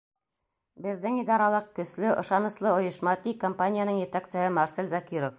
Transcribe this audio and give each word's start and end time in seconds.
—Беҙҙең 0.85 1.17
идаралыҡ— 1.23 1.67
көслө, 1.79 2.13
ышаныслы 2.21 2.71
ойошма,— 2.77 3.13
ти 3.25 3.33
компанияның 3.43 3.99
етәксеһе 4.05 4.49
Марсель 4.57 4.89
Закиров. 4.95 5.29